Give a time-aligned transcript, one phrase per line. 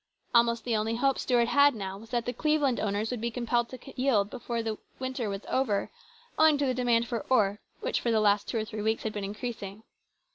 [0.33, 3.69] Almost the only hope Stuart had now was that the Cleveland owners would be compelled
[3.69, 5.91] to yield before the winter was over,
[6.39, 9.13] owing to the demand for ore, which for the last two or three weeks had
[9.13, 9.83] been increasing.